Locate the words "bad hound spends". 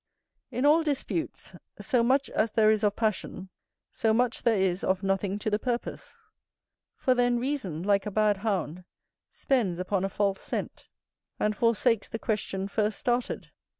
8.09-9.79